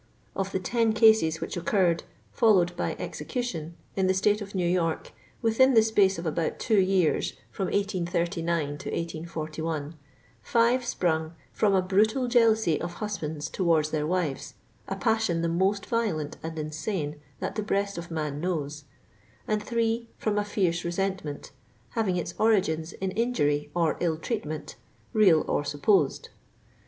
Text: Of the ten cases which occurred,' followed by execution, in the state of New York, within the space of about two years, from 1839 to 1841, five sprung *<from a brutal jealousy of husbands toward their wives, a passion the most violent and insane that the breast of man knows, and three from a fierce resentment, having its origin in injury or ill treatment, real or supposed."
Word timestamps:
Of 0.35 0.51
the 0.51 0.57
ten 0.59 0.93
cases 0.93 1.39
which 1.41 1.55
occurred,' 1.55 2.05
followed 2.31 2.75
by 2.75 2.95
execution, 2.97 3.75
in 3.95 4.07
the 4.07 4.15
state 4.15 4.41
of 4.41 4.55
New 4.55 4.65
York, 4.67 5.11
within 5.43 5.75
the 5.75 5.83
space 5.83 6.17
of 6.17 6.25
about 6.25 6.57
two 6.57 6.79
years, 6.79 7.33
from 7.51 7.65
1839 7.67 8.65
to 8.79 8.89
1841, 8.89 9.93
five 10.41 10.83
sprung 10.83 11.35
*<from 11.53 11.75
a 11.75 11.83
brutal 11.83 12.27
jealousy 12.27 12.81
of 12.81 12.93
husbands 12.93 13.47
toward 13.47 13.85
their 13.91 14.07
wives, 14.07 14.55
a 14.87 14.95
passion 14.95 15.43
the 15.43 15.47
most 15.47 15.85
violent 15.85 16.37
and 16.41 16.57
insane 16.57 17.17
that 17.39 17.53
the 17.53 17.61
breast 17.61 17.99
of 17.99 18.09
man 18.09 18.39
knows, 18.41 18.85
and 19.47 19.61
three 19.61 20.09
from 20.17 20.39
a 20.39 20.43
fierce 20.43 20.83
resentment, 20.83 21.51
having 21.91 22.15
its 22.17 22.33
origin 22.39 22.83
in 23.01 23.11
injury 23.11 23.69
or 23.75 23.97
ill 23.99 24.17
treatment, 24.17 24.77
real 25.13 25.45
or 25.47 25.63
supposed." 25.63 26.29